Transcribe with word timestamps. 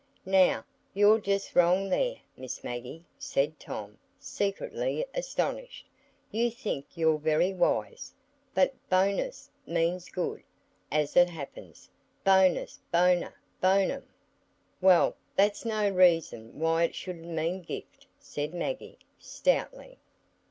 "Now, 0.25 0.65
you're 0.95 1.19
just 1.19 1.55
wrong 1.55 1.89
there, 1.89 2.15
Miss 2.35 2.63
Maggie!" 2.63 3.05
said 3.19 3.59
Tom, 3.59 3.99
secretly 4.19 5.05
astonished. 5.13 5.85
"You 6.31 6.49
think 6.49 6.87
you're 6.95 7.19
very 7.19 7.53
wise! 7.53 8.11
But 8.55 8.73
'bonus' 8.89 9.51
means 9.67 10.09
'good,' 10.09 10.41
as 10.91 11.15
it 11.15 11.29
happens,—bonus, 11.29 12.79
bona, 12.91 13.35
bonum." 13.61 14.07
"Well, 14.81 15.17
that's 15.35 15.65
no 15.65 15.87
reason 15.91 16.57
why 16.59 16.85
it 16.85 16.95
shouldn't 16.95 17.27
mean 17.27 17.61
'gift,'" 17.61 18.07
said 18.19 18.55
Maggie, 18.55 18.97
stoutly. 19.19 19.99